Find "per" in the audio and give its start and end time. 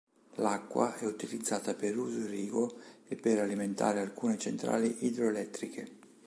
1.75-1.95, 3.17-3.37